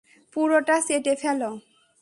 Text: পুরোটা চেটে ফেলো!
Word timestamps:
পুরোটা 0.33 0.75
চেটে 0.87 1.13
ফেলো! 1.21 1.51